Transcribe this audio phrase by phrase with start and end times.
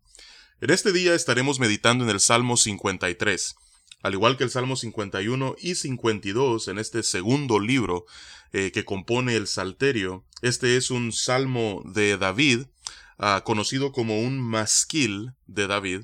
[0.59, 3.55] En este día estaremos meditando en el Salmo 53.
[4.01, 8.05] Al igual que el Salmo 51 y 52 en este segundo libro
[8.51, 12.65] eh, que compone el Salterio, este es un salmo de David,
[13.17, 16.01] ah, conocido como un masquil de David,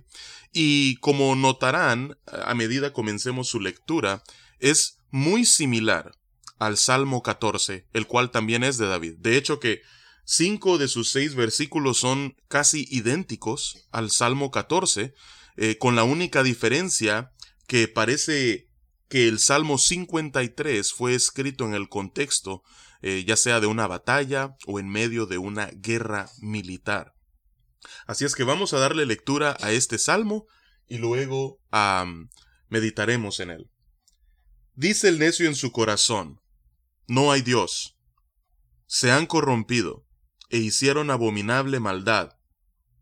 [0.53, 4.23] y como notarán a medida comencemos su lectura,
[4.59, 6.11] es muy similar
[6.59, 9.15] al Salmo 14, el cual también es de David.
[9.17, 9.81] De hecho que
[10.25, 15.13] cinco de sus seis versículos son casi idénticos al Salmo 14,
[15.57, 17.31] eh, con la única diferencia
[17.67, 18.69] que parece
[19.09, 22.63] que el Salmo 53 fue escrito en el contexto,
[23.01, 27.13] eh, ya sea de una batalla o en medio de una guerra militar.
[28.07, 30.47] Así es que vamos a darle lectura a este salmo
[30.87, 31.59] y luego
[32.69, 33.71] meditaremos en él.
[34.73, 36.41] Dice el necio en su corazón,
[37.07, 37.97] no hay Dios.
[38.87, 40.05] Se han corrompido
[40.49, 42.37] e hicieron abominable maldad.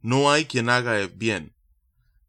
[0.01, 1.55] No hay quien haga bien.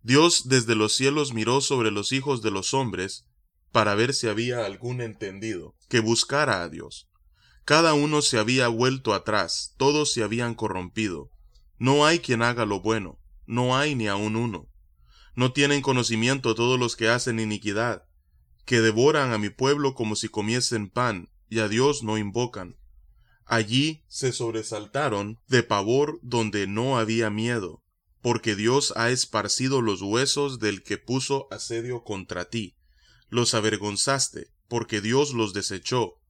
[0.03, 3.27] Dios desde los cielos miró sobre los hijos de los hombres
[3.71, 7.09] para ver si había algún entendido que buscara a Dios.
[7.65, 11.31] Cada uno se había vuelto atrás, todos se habían corrompido.
[11.81, 14.69] No hay quien haga lo bueno, no hay ni aun uno.
[15.35, 18.05] No tienen conocimiento todos los que hacen iniquidad,
[18.67, 22.77] que devoran a mi pueblo como si comiesen pan, y a Dios no invocan.
[23.47, 27.83] Allí se sobresaltaron de pavor donde no había miedo,
[28.21, 32.77] porque Dios ha esparcido los huesos del que puso asedio contra ti.
[33.31, 36.21] Los avergonzaste, porque Dios los desechó.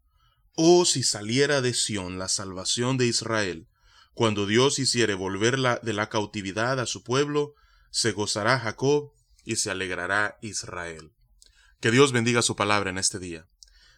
[0.55, 3.67] Oh, si saliera de Sión la salvación de Israel,
[4.15, 7.55] cuando Dios hiciere volver de la cautividad a su pueblo,
[7.91, 9.13] se gozará Jacob
[9.45, 11.13] y se alegrará Israel.
[11.81, 13.47] Que Dios bendiga su palabra en este día.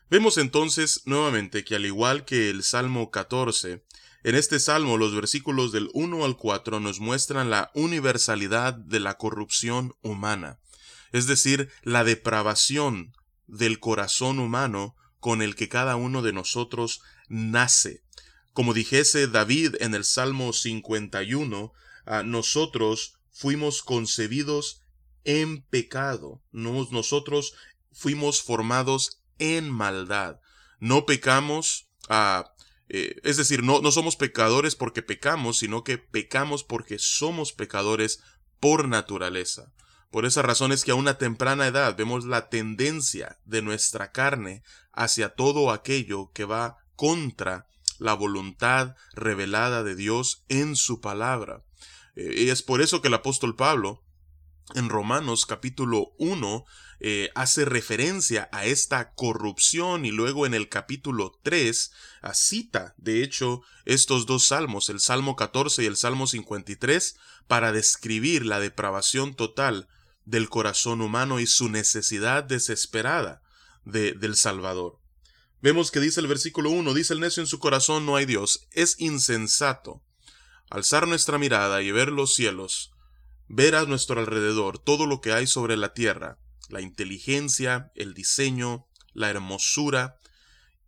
[0.08, 3.82] Vemos entonces nuevamente que al igual que el Salmo 14,
[4.24, 9.14] en este salmo los versículos del 1 al 4 nos muestran la universalidad de la
[9.14, 10.60] corrupción humana,
[11.10, 13.12] es decir, la depravación
[13.48, 18.04] del corazón humano con el que cada uno de nosotros nace.
[18.52, 21.72] Como dijese David en el Salmo 51,
[22.04, 24.82] a nosotros fuimos concebidos
[25.24, 27.54] en pecado, nosotros
[27.92, 30.40] fuimos formados en maldad.
[30.80, 32.52] No pecamos, a
[32.88, 38.22] eh, es decir, no, no somos pecadores porque pecamos, sino que pecamos porque somos pecadores
[38.60, 39.72] por naturaleza.
[40.10, 44.62] Por esa razón es que a una temprana edad vemos la tendencia de nuestra carne
[44.92, 47.66] hacia todo aquello que va contra
[48.02, 51.64] la voluntad revelada de Dios en su palabra.
[52.16, 54.02] Eh, y es por eso que el apóstol Pablo
[54.74, 56.64] en Romanos capítulo 1
[57.00, 61.92] eh, hace referencia a esta corrupción y luego en el capítulo 3
[62.32, 67.16] cita de hecho estos dos salmos, el Salmo 14 y el Salmo 53,
[67.48, 69.88] para describir la depravación total
[70.24, 73.42] del corazón humano y su necesidad desesperada
[73.84, 75.01] de, del Salvador.
[75.62, 78.68] Vemos que dice el versículo 1, dice el necio en su corazón no hay Dios,
[78.72, 80.02] es insensato
[80.72, 82.92] alzar nuestra mirada y ver los cielos,
[83.46, 86.38] ver a nuestro alrededor todo lo que hay sobre la tierra,
[86.70, 90.16] la inteligencia, el diseño, la hermosura,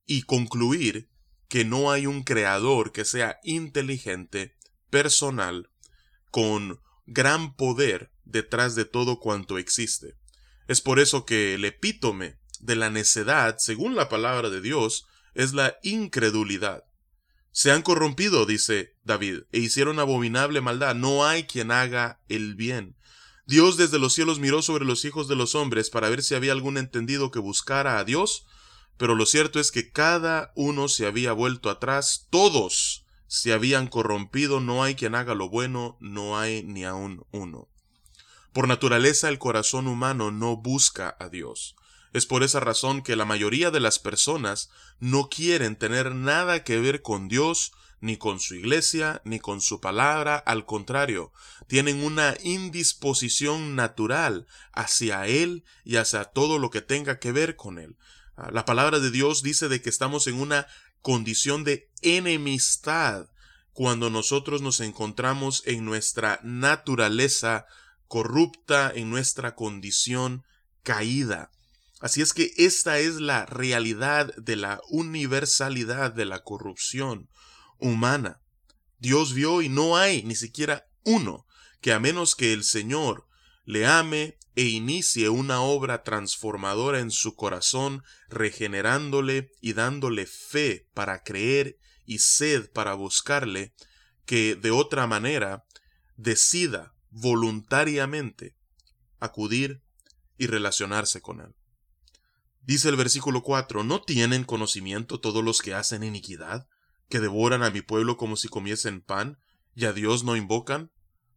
[0.07, 1.11] y concluir
[1.49, 4.57] que no hay un creador que sea inteligente,
[4.89, 5.69] personal,
[6.31, 10.15] con gran poder detrás de todo cuanto existe.
[10.67, 15.53] Es por eso que el epítome de la necedad, según la palabra de Dios, es
[15.55, 16.85] la incredulidad.
[17.51, 20.95] Se han corrompido, dice David, e hicieron abominable maldad.
[20.95, 22.97] No hay quien haga el bien.
[23.47, 26.53] Dios desde los cielos miró sobre los hijos de los hombres para ver si había
[26.53, 28.47] algún entendido que buscara a Dios,
[28.97, 34.61] pero lo cierto es que cada uno se había vuelto atrás, todos se habían corrompido,
[34.61, 37.69] no hay quien haga lo bueno, no hay ni aun uno.
[38.53, 41.77] Por naturaleza el corazón humano no busca a Dios.
[42.15, 44.71] Es por esa razón que la mayoría de las personas
[45.01, 49.81] no quieren tener nada que ver con Dios, ni con su iglesia, ni con su
[49.81, 51.33] palabra, al contrario,
[51.67, 57.81] tienen una indisposición natural hacia Él y hacia todo lo que tenga que ver con
[57.81, 57.97] Él.
[58.37, 60.69] Ah, la palabra de Dios dice de que estamos en una
[61.03, 63.27] condición de enemistad
[63.73, 67.67] cuando nosotros nos encontramos en nuestra naturaleza
[68.07, 70.45] corrupta, en nuestra condición
[70.85, 71.51] caída.
[72.01, 77.31] Así es que esta es la realidad de la universalidad de la corrupción
[77.79, 78.41] humana.
[78.99, 81.47] Dios vio y no hay ni siquiera uno
[81.81, 83.27] que a menos que el Señor
[83.65, 91.23] le ame e inicie una obra transformadora en su corazón, regenerándole y dándole fe para
[91.23, 93.75] creer y sed para buscarle,
[94.27, 95.65] que de otra manera
[96.17, 98.57] decida voluntariamente
[99.19, 99.83] acudir
[100.39, 101.55] y relacionarse con él.
[102.67, 106.67] Dice el versículo 4, ¿no tienen conocimiento todos los que hacen iniquidad,
[107.11, 109.39] que devoran a mi pueblo como si comiesen pan,
[109.75, 110.91] y a Dios no invocan?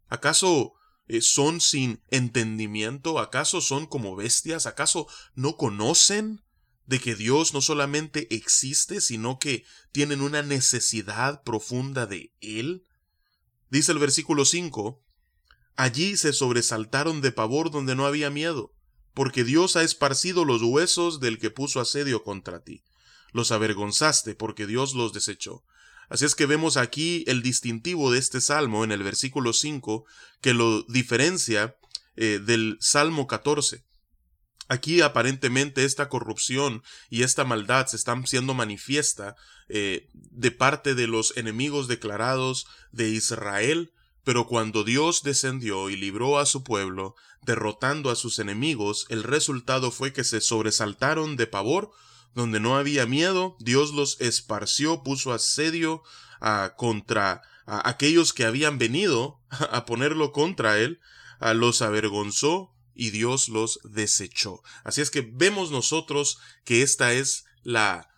[0.07, 0.73] ¿Acaso
[1.07, 3.19] eh, son sin entendimiento?
[3.19, 4.67] ¿Acaso son como bestias?
[4.67, 6.43] ¿Acaso no conocen
[6.85, 12.85] de que Dios no solamente existe, sino que tienen una necesidad profunda de Él?
[13.69, 15.03] Dice el versículo 5,
[15.75, 18.73] Allí se sobresaltaron de pavor donde no había miedo,
[19.17, 22.83] porque Dios ha esparcido los huesos del que puso asedio contra ti.
[23.31, 25.63] Los avergonzaste, porque Dios los desechó.
[26.07, 30.05] Así es que vemos aquí el distintivo de este salmo en el versículo 5
[30.39, 31.75] que lo diferencia
[32.15, 33.83] eh, del salmo 14.
[34.67, 39.35] Aquí aparentemente esta corrupción y esta maldad se están siendo manifiesta
[39.67, 43.93] eh, de parte de los enemigos declarados de Israel,
[44.27, 49.89] pero cuando Dios descendió y libró a su pueblo, derrotando a sus enemigos, el resultado
[49.89, 51.91] fue que se sobresaltaron de pavor
[52.35, 56.03] donde no había miedo, Dios los esparció, puso asedio
[56.41, 60.99] a, contra a aquellos que habían venido a ponerlo contra él,
[61.39, 64.61] a los avergonzó y Dios los desechó.
[64.83, 68.09] Así es que vemos nosotros que esta es la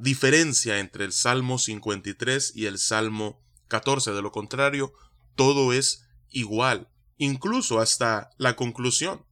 [0.00, 4.12] diferencia entre el Salmo 53 y el Salmo 14.
[4.12, 4.92] De lo contrario,
[5.34, 9.24] todo es igual, incluso hasta la conclusión.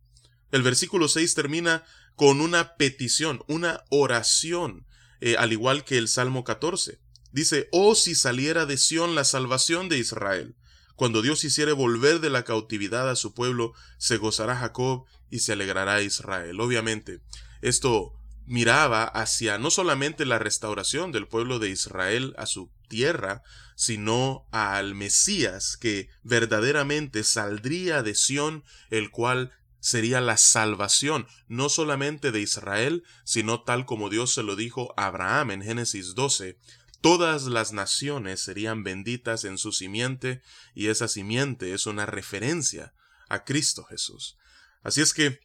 [0.50, 1.84] El versículo 6 termina
[2.16, 4.86] con una petición, una oración,
[5.20, 7.00] eh, al igual que el Salmo 14.
[7.32, 10.54] Dice, oh si saliera de Sión la salvación de Israel.
[10.94, 15.52] Cuando Dios hiciere volver de la cautividad a su pueblo, se gozará Jacob y se
[15.52, 16.60] alegrará Israel.
[16.60, 17.20] Obviamente,
[17.62, 18.12] esto
[18.44, 23.42] miraba hacia no solamente la restauración del pueblo de Israel a su tierra,
[23.74, 29.50] sino al Mesías que verdaderamente saldría de Sión, el cual
[29.80, 35.06] sería la salvación, no solamente de Israel, sino tal como Dios se lo dijo a
[35.06, 36.58] Abraham en Génesis 12.
[37.00, 40.42] Todas las naciones serían benditas en su simiente,
[40.74, 42.92] y esa simiente es una referencia
[43.30, 44.36] a Cristo Jesús.
[44.82, 45.40] Así es que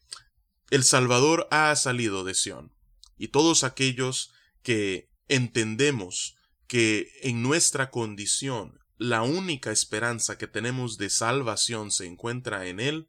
[0.69, 2.73] el Salvador ha salido de Sión,
[3.17, 4.33] y todos aquellos
[4.63, 6.37] que entendemos
[6.68, 13.08] que en nuestra condición la única esperanza que tenemos de salvación se encuentra en Él,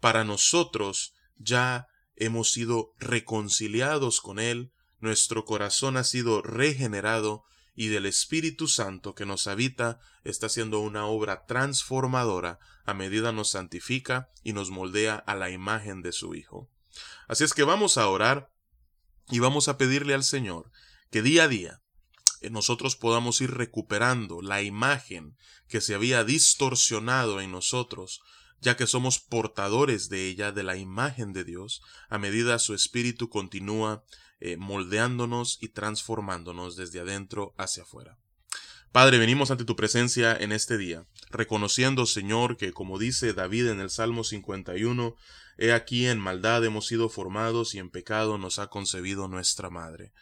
[0.00, 7.44] para nosotros ya hemos sido reconciliados con Él, nuestro corazón ha sido regenerado
[7.74, 13.50] y del Espíritu Santo que nos habita está haciendo una obra transformadora a medida nos
[13.50, 16.68] santifica y nos moldea a la imagen de su Hijo.
[17.26, 18.50] Así es que vamos a orar
[19.30, 20.70] y vamos a pedirle al Señor
[21.10, 21.81] que día a día
[22.50, 25.36] nosotros podamos ir recuperando la imagen
[25.68, 28.22] que se había distorsionado en nosotros
[28.62, 33.28] ya que somos portadores de ella, de la imagen de Dios, a medida su espíritu
[33.28, 34.04] continúa
[34.38, 38.18] eh, moldeándonos y transformándonos desde adentro hacia afuera.
[38.92, 43.80] Padre, venimos ante tu presencia en este día, reconociendo, Señor, que como dice David en
[43.80, 45.16] el Salmo 51,
[45.58, 50.12] He aquí en maldad hemos sido formados y en pecado nos ha concebido nuestra madre.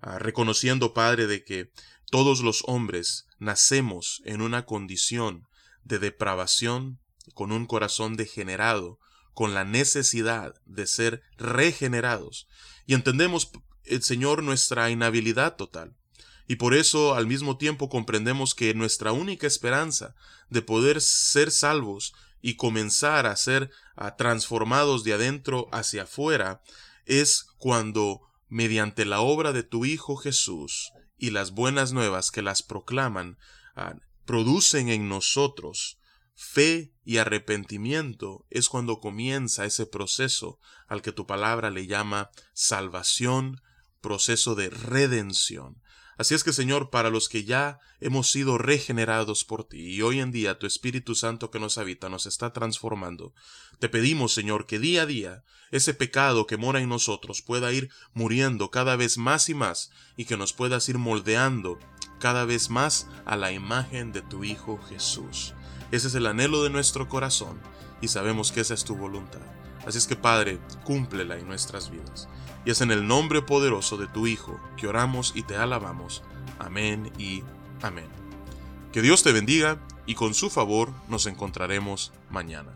[0.00, 1.70] Ah, reconociendo, Padre, de que
[2.10, 5.46] todos los hombres nacemos en una condición
[5.84, 6.98] de depravación,
[7.34, 8.98] con un corazón degenerado,
[9.34, 12.48] con la necesidad de ser regenerados.
[12.86, 13.50] Y entendemos,
[13.84, 15.94] el Señor, nuestra inhabilidad total.
[16.46, 20.16] Y por eso al mismo tiempo comprendemos que nuestra única esperanza
[20.48, 23.70] de poder ser salvos y comenzar a ser
[24.18, 26.60] transformados de adentro hacia afuera
[27.06, 32.62] es cuando, mediante la obra de tu Hijo Jesús y las buenas nuevas que las
[32.62, 33.38] proclaman,
[33.74, 33.94] ah,
[34.26, 36.00] producen en nosotros
[36.42, 43.60] Fe y arrepentimiento es cuando comienza ese proceso al que tu palabra le llama salvación,
[44.00, 45.82] proceso de redención.
[46.20, 50.20] Así es que Señor, para los que ya hemos sido regenerados por ti y hoy
[50.20, 53.32] en día tu Espíritu Santo que nos habita nos está transformando,
[53.78, 57.88] te pedimos Señor que día a día ese pecado que mora en nosotros pueda ir
[58.12, 61.78] muriendo cada vez más y más y que nos puedas ir moldeando
[62.18, 65.54] cada vez más a la imagen de tu Hijo Jesús.
[65.90, 67.58] Ese es el anhelo de nuestro corazón
[68.02, 69.40] y sabemos que esa es tu voluntad.
[69.86, 72.28] Así es que Padre, cúmplela en nuestras vidas.
[72.64, 76.22] Y es en el nombre poderoso de tu Hijo que oramos y te alabamos.
[76.58, 77.42] Amén y
[77.82, 78.08] amén.
[78.92, 82.72] Que Dios te bendiga y con su favor nos encontraremos mañana.